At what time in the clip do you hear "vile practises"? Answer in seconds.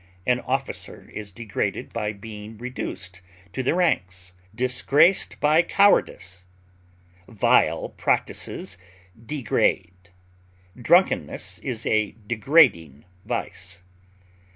7.27-8.79